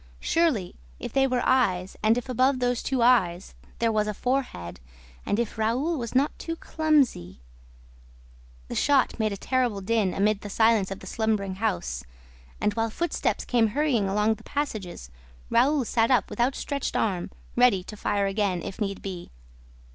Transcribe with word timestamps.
Surely, 0.19 0.73
if 0.99 1.13
they 1.13 1.27
were 1.27 1.43
eyes 1.45 1.95
and 2.01 2.17
if 2.17 2.27
above 2.27 2.57
those 2.57 2.81
two 2.81 3.03
eyes 3.03 3.53
there 3.77 3.91
was 3.91 4.07
a 4.07 4.15
forehead 4.15 4.79
and 5.27 5.37
if 5.37 5.59
Raoul 5.59 5.95
was 5.95 6.15
not 6.15 6.31
too 6.39 6.55
clumsy... 6.55 7.39
The 8.67 8.73
shot 8.73 9.19
made 9.19 9.31
a 9.31 9.37
terrible 9.37 9.79
din 9.79 10.11
amid 10.15 10.41
the 10.41 10.49
silence 10.49 10.89
of 10.89 11.01
the 11.01 11.05
slumbering 11.05 11.57
house. 11.57 12.03
And, 12.59 12.73
while 12.73 12.89
footsteps 12.89 13.45
came 13.45 13.67
hurrying 13.67 14.09
along 14.09 14.33
the 14.33 14.43
passages, 14.43 15.11
Raoul 15.51 15.85
sat 15.85 16.09
up 16.09 16.31
with 16.31 16.39
outstretched 16.39 16.95
arm, 16.95 17.29
ready 17.55 17.83
to 17.83 17.95
fire 17.95 18.25
again, 18.25 18.63
if 18.63 18.81
need 18.81 19.03
be. 19.03 19.29